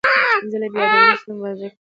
[0.51, 1.79] زه له بې عدالتیو سره مبارزه کوم.